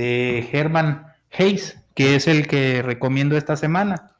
[0.00, 4.16] de Herman Hayes, que es el que recomiendo esta semana.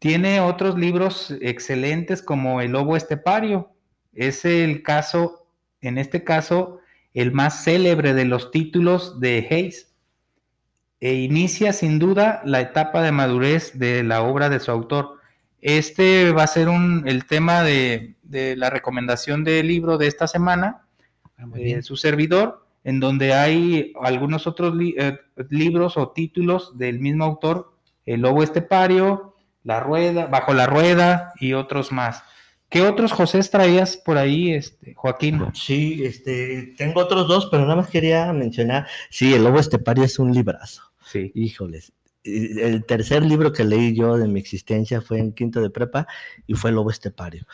[0.00, 3.70] Tiene otros libros excelentes como El Lobo Estepario.
[4.12, 5.46] Es el caso,
[5.80, 6.80] en este caso,
[7.14, 9.92] el más célebre de los títulos de Hayes.
[11.00, 15.20] E inicia sin duda la etapa de madurez de la obra de su autor.
[15.60, 20.82] Este va a ser un, el tema de, la recomendación del libro de esta semana,
[21.36, 25.18] de ah, su servidor, en donde hay algunos otros eh,
[25.50, 27.72] libros o títulos del mismo autor,
[28.06, 32.22] El Lobo Estepario, La Rueda, Bajo la Rueda y otros más.
[32.68, 35.42] ¿Qué otros José traías por ahí, este, Joaquín?
[35.54, 40.18] Sí, este, tengo otros dos, pero nada más quería mencionar, sí, El Lobo Estepario es
[40.18, 40.82] un librazo.
[41.02, 41.32] Sí.
[41.34, 46.06] Híjoles, el tercer libro que leí yo de mi existencia fue en quinto de prepa
[46.46, 47.46] y fue Lobo Estepario.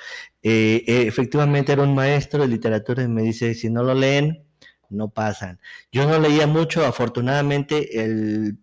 [0.42, 4.42] Eh, eh, efectivamente era un maestro de literatura y me dice, si no lo leen,
[4.90, 5.60] no pasan.
[5.92, 8.56] Yo no leía mucho, afortunadamente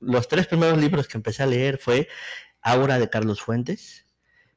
[0.00, 2.08] los tres primeros libros que empecé a leer fue
[2.62, 4.06] Aura de Carlos Fuentes.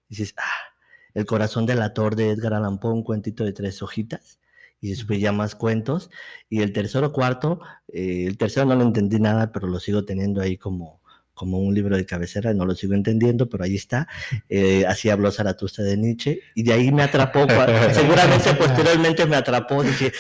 [0.10, 0.76] Dices, ah,
[1.14, 4.40] El corazón del ator de Edgar Allan Poe, un cuentito de tres hojitas
[4.82, 6.10] y después ya más cuentos.
[6.50, 10.42] Y el tercero cuarto, eh, el tercero no lo entendí nada, pero lo sigo teniendo
[10.42, 11.01] ahí como,
[11.42, 14.08] como un libro de cabecera, no lo sigo entendiendo, pero ahí está.
[14.48, 17.48] Eh, así habló Zaratustra de Nietzsche, y de ahí me atrapó,
[17.96, 20.12] seguramente posteriormente me atrapó, dije,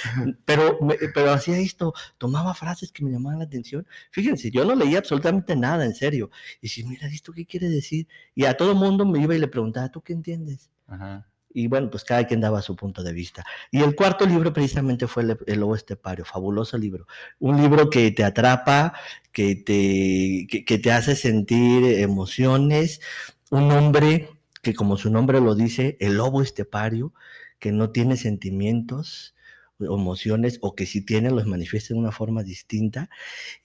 [0.45, 0.79] pero,
[1.13, 3.85] pero hacía esto, tomaba frases que me llamaban la atención.
[4.09, 6.31] Fíjense, yo no leía absolutamente nada, en serio.
[6.59, 8.07] Y si, mira, ¿esto qué quiere decir?
[8.33, 10.71] Y a todo mundo me iba y le preguntaba, ¿tú qué entiendes?
[10.87, 11.27] Ajá.
[11.53, 13.45] Y bueno, pues cada quien daba su punto de vista.
[13.71, 17.07] Y el cuarto libro precisamente fue El, Lobo Estepario, fabuloso libro.
[17.39, 18.93] Un libro que te atrapa,
[19.31, 23.01] que te, que, te hace sentir emociones.
[23.49, 24.29] Un hombre
[24.61, 27.13] que como su nombre lo dice, el lobo estepario,
[27.59, 29.35] que no tiene sentimientos,
[29.79, 33.09] emociones, o que si tiene los manifiesta de una forma distinta.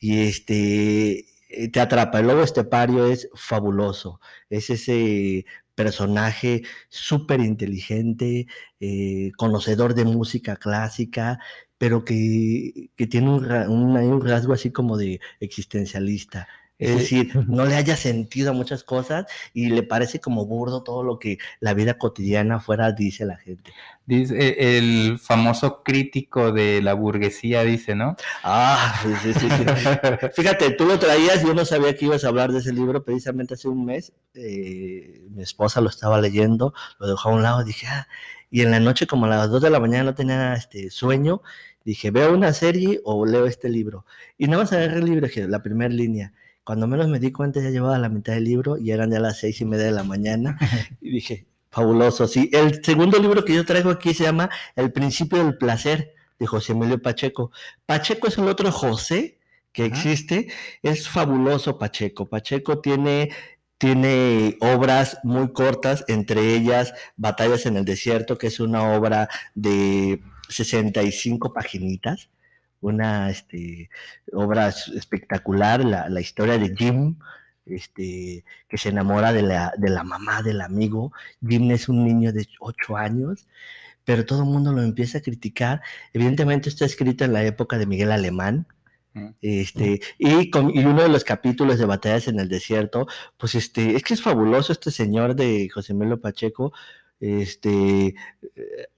[0.00, 1.26] Y este
[1.72, 2.20] te atrapa.
[2.20, 4.20] El lobo estepario es fabuloso.
[4.50, 8.48] Es ese personaje súper inteligente,
[8.80, 11.38] eh, conocedor de música clásica,
[11.78, 16.48] pero que, tiene un, un, rasgo así como de existencialista.
[16.78, 21.02] Es decir, no le haya sentido a muchas cosas y le parece como burdo todo
[21.02, 23.72] lo que la vida cotidiana fuera dice la gente.
[24.04, 28.16] Dice eh, el famoso crítico de la burguesía, dice, ¿no?
[28.44, 29.48] Ah, sí, sí, sí.
[30.34, 33.54] Fíjate, tú lo traías, yo no sabía que ibas a hablar de ese libro precisamente
[33.54, 34.12] hace un mes.
[34.34, 38.06] Eh, mi esposa lo estaba leyendo, lo dejó a un lado, dije, ah,
[38.50, 41.42] y en la noche, como a las 2 de la mañana, no tenía este sueño,
[41.84, 44.06] dije, veo una serie o leo este libro.
[44.38, 46.32] Y nada más agarré el libro, la primera línea
[46.66, 49.38] cuando menos me di cuenta ya llevaba la mitad del libro y eran ya las
[49.38, 50.58] seis y media de la mañana
[51.00, 52.50] y dije, fabuloso, sí.
[52.52, 56.72] El segundo libro que yo traigo aquí se llama El principio del placer de José
[56.72, 57.52] Emilio Pacheco.
[57.86, 59.38] Pacheco es el otro José
[59.70, 60.48] que existe,
[60.82, 62.26] es fabuloso Pacheco.
[62.26, 63.30] Pacheco tiene
[63.78, 70.20] tiene obras muy cortas, entre ellas Batallas en el Desierto, que es una obra de
[70.48, 72.28] 65 paginitas,
[72.80, 73.90] una este,
[74.32, 77.16] obra espectacular, la, historia de Jim,
[77.64, 81.12] este, que se enamora de la, de la mamá del amigo.
[81.46, 83.46] Jim es un niño de 8 años,
[84.04, 85.82] pero todo el mundo lo empieza a criticar.
[86.12, 88.66] Evidentemente está escrito en la época de Miguel Alemán,
[89.40, 93.06] este, y, con, y, uno de los capítulos de Batallas en el Desierto,
[93.38, 96.72] pues este, es que es fabuloso este señor de José Melo Pacheco,
[97.18, 98.14] este,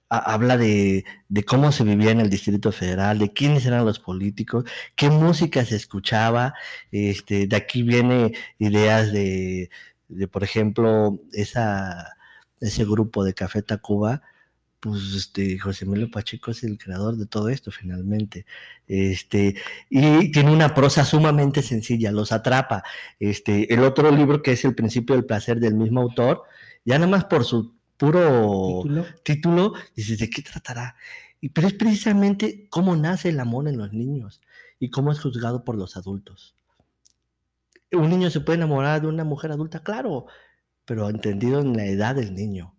[0.09, 1.05] habla de,
[1.45, 4.65] cómo se vivía en el Distrito Federal, de quiénes eran los políticos,
[4.95, 6.53] qué música se escuchaba.
[6.91, 9.69] Este, de aquí viene ideas de,
[10.31, 12.15] por ejemplo, esa,
[12.59, 14.21] ese grupo de Café Tacuba,
[14.79, 18.45] pues este, José Emilio Pacheco es el creador de todo esto finalmente.
[18.87, 19.55] Este,
[19.89, 22.83] y tiene una prosa sumamente sencilla, los atrapa.
[23.19, 26.43] Este, el otro libro que es El principio del placer del mismo autor,
[26.85, 28.83] ya nada más por su puro
[29.23, 30.95] título, dices, ¿de qué tratará?
[31.41, 34.41] Y, pero es precisamente cómo nace el amor en los niños
[34.79, 36.55] y cómo es juzgado por los adultos.
[37.91, 40.27] Un niño se puede enamorar de una mujer adulta, claro,
[40.85, 42.73] pero entendido en la edad del niño.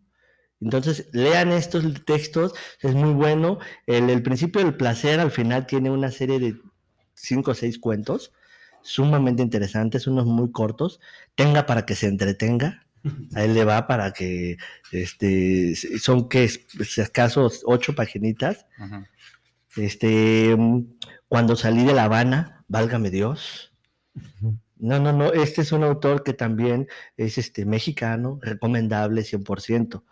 [0.61, 3.59] Entonces, lean estos textos, es muy bueno.
[3.87, 6.57] El, el principio del placer al final tiene una serie de
[7.15, 8.33] cinco o seis cuentos
[8.83, 11.01] sumamente interesantes, unos muy cortos.
[11.35, 12.87] Tenga para que se entretenga,
[13.35, 14.57] a él le va para que
[14.93, 18.67] este son que si acaso ocho paginitas.
[19.77, 20.57] Este
[21.29, 23.73] cuando salí de La Habana, válgame Dios.
[24.77, 30.03] No, no, no, este es un autor que también es este mexicano, recomendable 100%.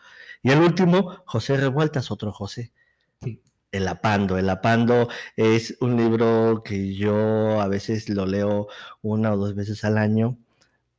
[0.43, 2.73] Y el último, José Revueltas, otro José.
[3.73, 4.38] El Apando.
[4.38, 8.69] El Apando es un libro que yo a veces lo leo
[9.02, 10.38] una o dos veces al año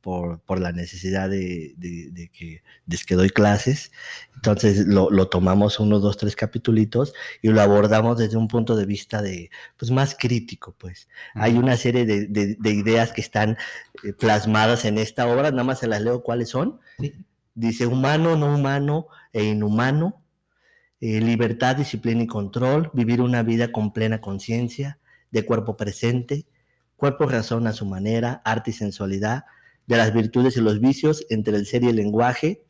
[0.00, 3.92] por, por la necesidad de, de, que, de que doy clases.
[4.34, 7.12] Entonces lo, lo, tomamos unos dos, tres capitulitos
[7.42, 11.08] y lo abordamos desde un punto de vista de, pues más crítico, pues.
[11.34, 13.56] Hay una serie de, de ideas que están
[14.02, 16.80] eh, plasmadas en esta obra, nada más se las leo cuáles son.
[17.54, 20.22] Dice humano, no humano e inhumano,
[21.00, 24.98] eh, libertad, disciplina y control, vivir una vida con plena conciencia,
[25.30, 26.46] de cuerpo presente,
[26.96, 29.44] cuerpo razón a su manera, arte y sensualidad,
[29.90, 32.64] de las virtudes y los vicios entre el ser y el lenguaje,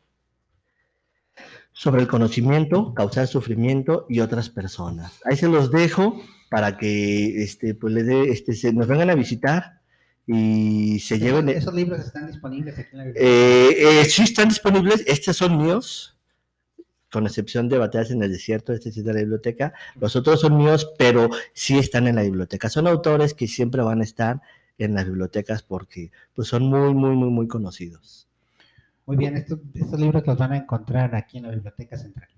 [1.70, 5.20] sobre el conocimiento, causar sufrimiento y otras personas.
[5.24, 6.20] Ahí se los dejo
[6.50, 9.82] para que este, pues, le este, se, nos vengan a visitar
[10.26, 11.50] y se lleven.
[11.50, 13.30] ¿Esos libros están disponibles aquí en la biblioteca?
[13.30, 15.04] Eh, eh, sí, están disponibles.
[15.06, 16.16] Estos son míos
[17.12, 19.74] con excepción de Batallas en el Desierto, este sí de la biblioteca.
[20.00, 22.70] Los otros son míos, pero sí están en la biblioteca.
[22.70, 24.40] Son autores que siempre van a estar
[24.84, 28.28] en las bibliotecas porque pues, son muy, muy, muy, muy conocidos.
[29.06, 29.58] Muy bien, estos,
[29.98, 32.28] libros los van a encontrar aquí en la Biblioteca Central.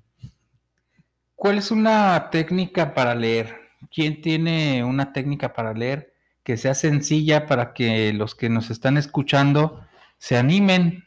[1.37, 3.57] ¿Cuál es una técnica para leer?
[3.93, 8.97] ¿Quién tiene una técnica para leer que sea sencilla para que los que nos están
[8.97, 9.85] escuchando
[10.19, 11.05] se animen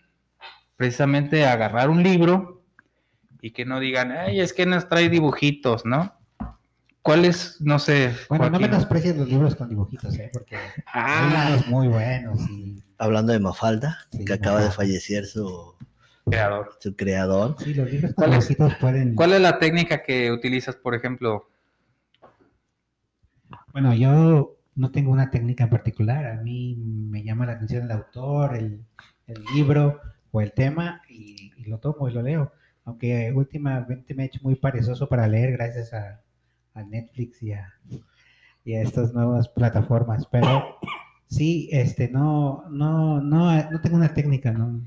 [0.75, 2.63] precisamente a agarrar un libro
[3.41, 6.14] y que no digan, ay, es que nos trae dibujitos, ¿no?
[7.05, 8.15] ¿Cuáles, no sé?
[8.29, 10.27] Bueno, no menosprecies los libros con dibujitos, ¿eh?
[10.33, 10.57] Porque
[10.91, 11.45] ah.
[11.45, 12.41] hay libros muy buenos.
[12.49, 12.81] Y...
[12.97, 15.75] Hablando de Mafalda, que acaba de fallecer su
[16.25, 16.71] creador.
[16.79, 17.57] Su creador.
[17.59, 19.13] Sí, los libros con dibujitos pueden...
[19.13, 21.47] ¿Cuál es la técnica que utilizas, por ejemplo?
[23.71, 26.25] Bueno, yo no tengo una técnica en particular.
[26.25, 28.83] A mí me llama la atención el autor, el,
[29.53, 32.51] libro o el tema y lo tomo y lo leo
[32.85, 36.21] aunque últimamente me he hecho muy perezoso para leer gracias a,
[36.83, 37.73] Netflix y a,
[38.65, 40.79] estas nuevas plataformas, pero
[41.27, 44.81] sí, este, no, no, no, no tengo una técnica, no,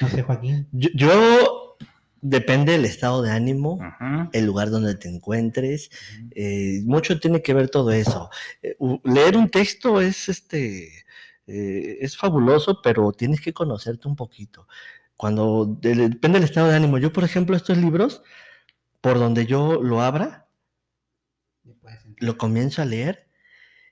[0.00, 0.68] no sé, Joaquín.
[0.72, 1.76] Yo,
[2.20, 3.78] depende del estado de ánimo,
[4.32, 5.90] el lugar donde te encuentres,
[6.32, 8.30] eh, mucho tiene que ver todo eso.
[8.62, 11.04] Eh, leer un texto es, este,
[11.46, 14.66] eh, es fabuloso, pero tienes que conocerte un poquito
[15.18, 16.96] cuando depende del estado de ánimo.
[16.96, 18.22] Yo, por ejemplo, estos libros,
[19.00, 20.47] por donde yo lo abra,
[22.18, 23.28] lo comienzo a leer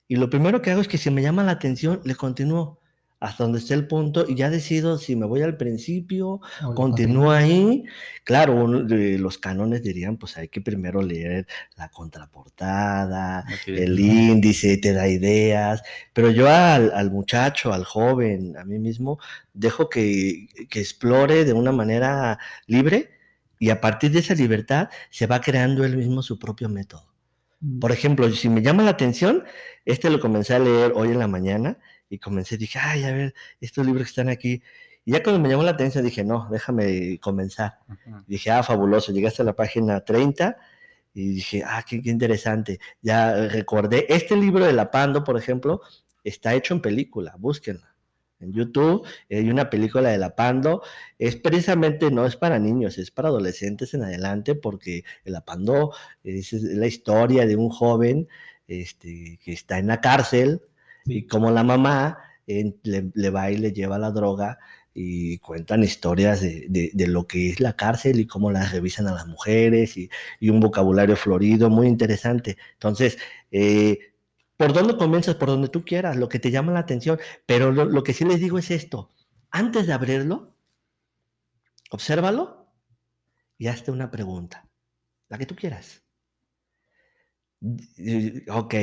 [0.08, 2.80] y lo primero que hago es que si me llama la atención, le continúo
[3.18, 6.40] hasta donde esté el punto y ya decido si me voy al principio,
[6.74, 7.84] continúo ahí.
[8.24, 11.46] Claro, los cánones dirían, pues hay que primero leer
[11.76, 15.82] la contraportada, el índice, te da ideas,
[16.12, 19.18] pero yo al, muchacho, al joven, a mí mismo,
[19.54, 23.10] dejo que, que explore de una manera libre
[23.58, 27.15] y a partir de esa libertad se va creando él mismo su propio método.
[27.60, 27.78] Mm.
[27.78, 29.44] Por ejemplo, si me llama la atención,
[29.84, 33.34] este lo comencé a leer hoy en la mañana y comencé, dije, ay, a ver,
[33.60, 34.62] estos libros que están aquí.
[35.04, 37.78] Y ya cuando me llamó la atención dije, no, déjame comenzar.
[38.26, 40.56] Dije, ah, fabuloso, llegaste a la página 30
[41.14, 42.78] y dije, ah, qué, interesante.
[43.02, 45.80] Ya recordé, este libro de La Pando, por ejemplo,
[46.24, 47.95] está hecho en película, búsquenla.
[48.40, 50.82] En YouTube hay una película de La Pando,
[51.18, 55.92] es precisamente, no es para niños, es para adolescentes en adelante, porque La Pando
[56.22, 58.28] es la historia de un joven
[58.68, 60.60] este, que está en la cárcel,
[61.06, 64.58] y como la mamá le, va y le lleva la droga
[64.94, 69.26] y cuentan historias de, lo que es la cárcel y cómo las revisan a las
[69.26, 70.10] mujeres y,
[70.48, 72.56] un vocabulario florido muy interesante.
[72.74, 73.18] Entonces,
[73.50, 73.98] eh,
[74.56, 75.36] ¿por dónde comienzas?
[75.36, 77.18] Por donde tú quieras, lo que te llama la atención.
[77.46, 79.10] Pero lo, que sí les digo es esto,
[79.50, 80.56] antes de abrirlo,
[81.90, 82.72] obsérvalo
[83.58, 84.68] y hazte una pregunta,
[85.28, 86.02] la que tú quieras.
[88.48, 88.74] Ok,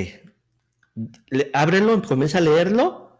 [1.53, 3.19] ábrelo, comienza a leerlo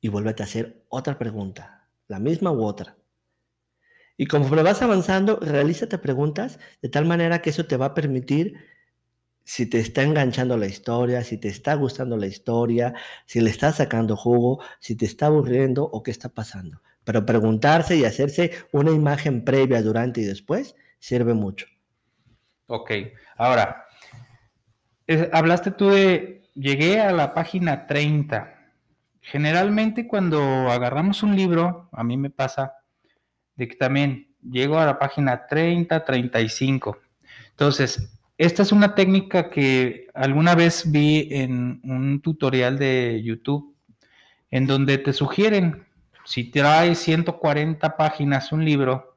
[0.00, 2.96] y vuélvete a hacer otra pregunta, la misma u otra.
[4.16, 8.54] Y conforme vas avanzando, realízate preguntas de tal manera que eso te va a permitir
[9.46, 12.94] si te está enganchando la historia, si te está gustando la historia,
[13.26, 16.82] si le estás sacando jugo, si te está aburriendo o qué está pasando.
[17.04, 21.68] Pero preguntarse y hacerse una imagen previa, durante y después sirve mucho.
[22.66, 22.90] Ok,
[23.36, 23.86] ahora,
[25.32, 28.52] hablaste tú de llegué a la página 30.
[29.20, 32.72] Generalmente cuando agarramos un libro, a mí me pasa
[33.54, 36.98] de que también llego a la página 30, 35.
[37.50, 43.74] Entonces, esta es una técnica que alguna vez vi en un tutorial de YouTube
[44.50, 45.86] en donde te sugieren,
[46.24, 49.16] si trae 140 páginas un libro,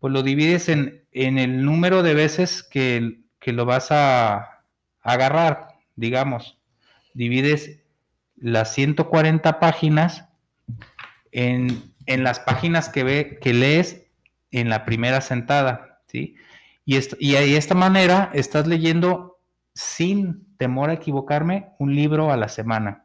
[0.00, 4.62] pues lo divides en, en el número de veces que que lo vas a
[5.02, 6.58] agarrar, digamos,
[7.14, 7.80] divides
[8.36, 10.28] las 140 páginas
[11.32, 14.06] en, en las páginas que, ve, que lees
[14.50, 16.36] en la primera sentada, ¿sí?
[16.90, 19.40] Y, de esta manera estás leyendo
[19.74, 23.04] sin temor a equivocarme un libro a la semana,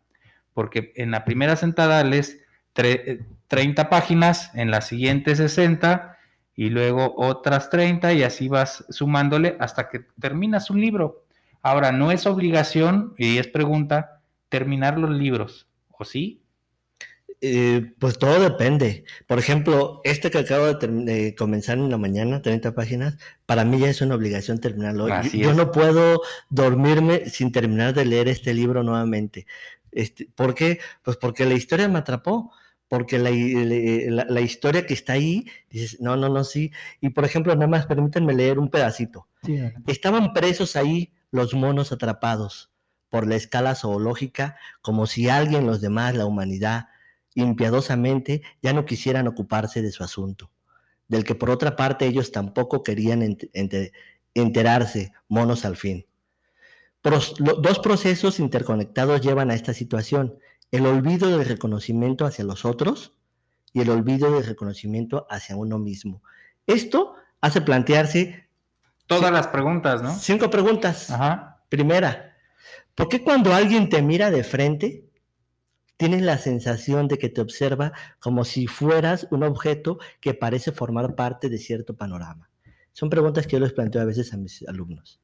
[0.54, 2.40] porque en la primera sentada lees
[2.74, 6.18] 30 páginas, en la siguiente 60
[6.56, 11.26] y luego otras 30 y así vas sumándole hasta que terminas un libro.
[11.62, 16.42] Ahora, no es obligación, y es pregunta, terminar los libros, ¿o sí?
[17.46, 19.04] Eh, pues todo depende.
[19.28, 23.90] Por ejemplo, este que acabo de, comenzar en la mañana, 30 páginas, para mí ya
[23.90, 25.10] es una obligación terminarlo.
[25.24, 29.46] yo, no puedo dormirme sin terminar de leer este libro nuevamente.
[29.92, 30.80] Este, ¿Por qué?
[31.04, 32.54] Pues porque la historia me atrapó
[32.88, 33.32] porque la,
[34.40, 36.72] historia que está ahí, dices, no, no, no, sí.
[37.02, 39.28] Y por ejemplo, nada más permítanme leer un pedacito.
[39.86, 42.72] Estaban presos ahí los monos atrapados
[43.10, 46.88] por la escala zoológica, como si alguien, los demás, la humanidad,
[47.36, 50.52] impiadosamente, ya no quisieran ocuparse de su asunto,
[51.08, 53.38] del que por otra parte ellos tampoco querían
[54.34, 56.06] enterarse, monos al fin.
[57.04, 60.38] dos procesos interconectados llevan a esta situación
[60.72, 63.14] el olvido del reconocimiento hacia los otros
[63.74, 66.24] y el olvido del reconocimiento hacia uno mismo.
[66.66, 68.48] Esto hace plantearse...
[69.06, 70.16] Todas las preguntas, ¿no?
[70.16, 71.12] Cinco preguntas.
[71.12, 71.62] Ajá.
[71.70, 72.38] Primera,
[72.96, 75.10] ¿por qué cuando alguien te mira de frente,
[75.98, 81.16] tienes la sensación de que te observa como si fueras un objeto que parece formar
[81.16, 82.50] parte de cierto panorama?
[82.92, 85.20] Son preguntas que yo les planteo a veces a mis alumnos,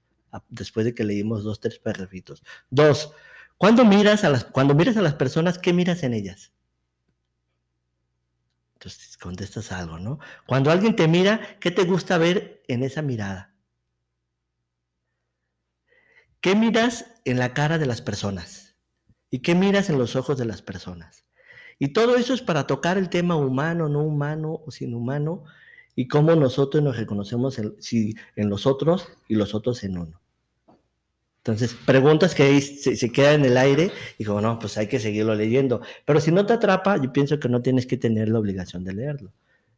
[0.49, 2.43] después de que leímos dos, tres perritos.
[2.69, 3.13] Dos,
[3.57, 6.53] cuando miras a las, cuando miras a las personas, ¿qué miras en ellas?
[8.73, 10.19] Entonces contestas algo, ¿no?
[10.47, 13.53] Cuando alguien te mira, ¿qué te gusta ver en esa mirada?
[16.39, 18.68] ¿Qué miras en la cara de las personas?
[19.29, 21.25] ¿Y qué miras en los ojos de las personas?
[21.77, 25.43] Y todo eso es para tocar el tema humano, no humano o sin humano,
[25.95, 27.75] y cómo nosotros nos reconocemos en,
[28.35, 30.21] en los otros y los otros en uno.
[31.37, 34.99] Entonces, preguntas que se, se quedan en el aire y como, no, pues hay que
[34.99, 35.81] seguirlo leyendo.
[36.05, 38.93] Pero si no te atrapa, yo pienso que no tienes que tener la obligación de
[38.93, 39.33] leerlo.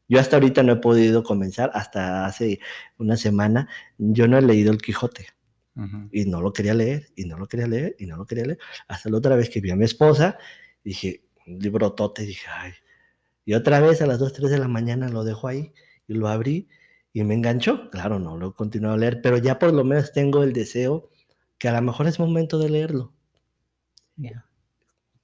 [0.07, 2.59] Yo hasta ahorita no he podido comenzar, hasta hace
[2.97, 5.27] una semana, yo no he leído El Quijote.
[6.11, 8.59] Y no lo quería leer, y no lo quería leer, y no lo quería leer.
[8.87, 10.37] Hasta la otra vez que vi a mi esposa,
[10.83, 12.73] dije, un libro tote, dije, ay.
[13.45, 15.73] Y otra vez a las 2, 3 de la mañana lo dejo ahí
[16.07, 16.67] y lo abrí
[17.13, 17.89] y me enganchó.
[17.89, 21.09] Claro, no lo he continuado a leer, pero ya por lo menos tengo el deseo
[21.57, 23.13] que a lo mejor es momento de leerlo.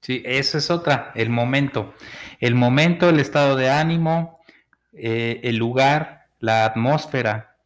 [0.02, 1.94] Sí, eso es otra, el momento.
[2.40, 4.40] El momento, el estado de ánimo,
[4.94, 7.57] eh, el lugar, la atmósfera.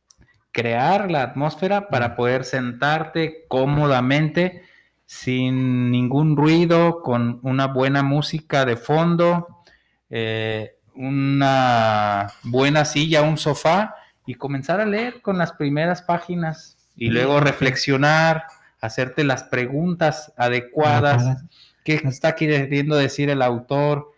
[0.51, 4.63] Crear la atmósfera para poder sentarte cómodamente,
[5.05, 9.63] sin ningún ruido, con una buena música de fondo,
[10.09, 16.77] eh, una buena silla, un sofá, y comenzar a leer con las primeras páginas.
[16.95, 18.45] Y luego reflexionar,
[18.79, 21.43] hacerte las preguntas adecuadas,
[21.83, 24.11] qué está queriendo decir el autor,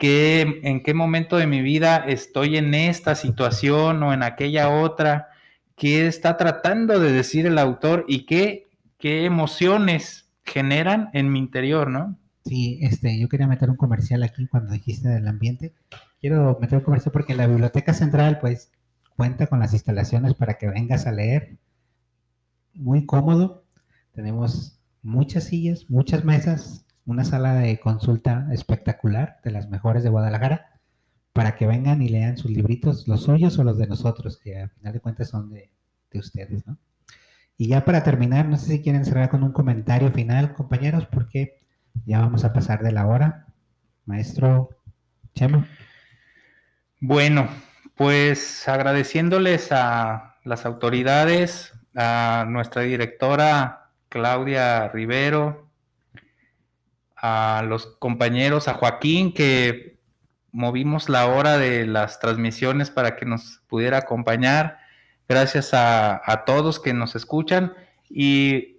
[0.00, 5.28] ¿Qué, en qué momento de mi vida estoy en esta situación o en aquella otra,
[5.80, 8.68] qué está tratando de decir el autor y qué,
[8.98, 12.18] qué emociones generan en mi interior, ¿no?
[12.44, 15.72] Sí, este, yo quería meter un comercial aquí cuando dijiste del ambiente.
[16.20, 18.70] Quiero meter un comercial porque la Biblioteca Central, pues,
[19.16, 21.56] cuenta con las instalaciones para que vengas a leer.
[22.74, 23.64] Muy cómodo,
[24.12, 30.69] tenemos muchas sillas, muchas mesas, una sala de consulta espectacular, de las mejores de Guadalajara,
[31.32, 34.70] para que vengan y lean sus libritos, los suyos o los de nosotros, que al
[34.70, 35.70] final de cuentas son de,
[36.14, 36.76] ustedes, ¿no?
[37.56, 41.60] Y ya para terminar, no sé si quieren cerrar con un comentario final, compañeros, porque
[42.04, 43.46] ya vamos a pasar de la hora.
[44.06, 44.70] Maestro
[45.34, 45.66] Chemo.
[47.00, 47.48] Bueno,
[47.94, 55.70] pues agradeciéndoles a las autoridades, a nuestra directora Claudia Rivero,
[57.16, 59.99] a los compañeros, a Joaquín, que
[60.52, 64.78] movimos la hora de las transmisiones para que nos pudiera acompañar.
[65.28, 67.74] Gracias a, todos que nos escuchan
[68.08, 68.78] y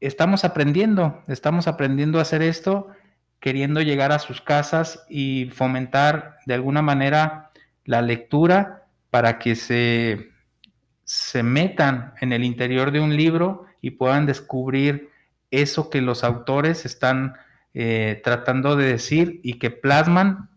[0.00, 2.88] estamos aprendiendo, estamos aprendiendo a hacer esto,
[3.40, 7.50] queriendo llegar a sus casas y fomentar de alguna manera
[7.84, 10.32] la lectura para que se
[11.04, 15.10] se metan en el interior de un libro y puedan descubrir
[15.50, 17.34] eso que los autores están
[17.74, 20.50] eh, tratando de decir y que plasman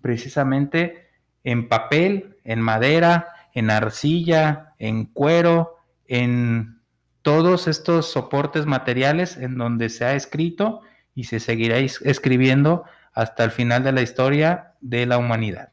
[0.00, 1.08] precisamente
[1.44, 6.80] en papel, en madera, en arcilla, en cuero, en
[7.22, 10.82] todos estos soportes materiales en donde se ha escrito
[11.14, 15.72] y se seguirá escribiendo hasta el final de la historia de la humanidad.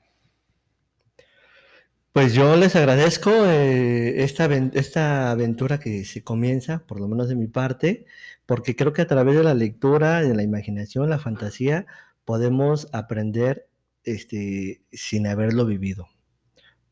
[2.16, 7.36] Pues yo les agradezco eh, esta, esta aventura que se comienza, por lo menos de
[7.36, 8.06] mi parte,
[8.46, 11.88] porque creo que a través de la lectura, de la imaginación, la fantasía,
[12.24, 13.68] podemos aprender
[14.06, 16.08] este, sin haberlo vivido.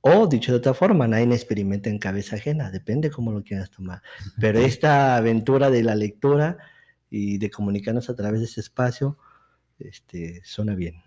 [0.02, 4.02] O dicho de otra forma, nadie experimenta en cabeza ajena, depende cómo lo quieras tomar.
[4.42, 6.58] Pero esta aventura de la lectura
[7.10, 9.18] y de comunicarnos a través de ese espacio,
[9.80, 11.02] este, suena bien.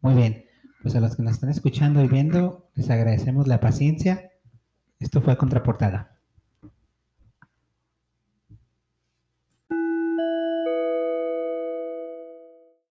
[0.00, 0.51] Muy bien.
[0.82, 4.32] Pues a los que nos están escuchando y viendo, les agradecemos la paciencia.
[4.98, 6.11] Esto fue Contraportada.